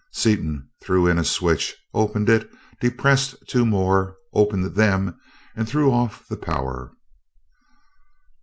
Seaton 0.11 0.67
threw 0.83 1.05
in 1.05 1.19
a 1.19 1.23
switch, 1.23 1.75
opened 1.93 2.27
it, 2.27 2.49
depressed 2.79 3.35
two 3.47 3.67
more, 3.67 4.15
opened 4.33 4.65
them, 4.73 5.15
and 5.55 5.69
threw 5.69 5.91
off 5.91 6.27
the 6.27 6.37
power. 6.37 6.91